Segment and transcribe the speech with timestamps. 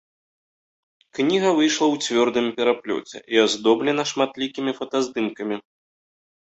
[1.17, 5.55] Кніга выйшла ў цвёрдым пераплёце і аздоблена шматлікімі фотаздымкамі.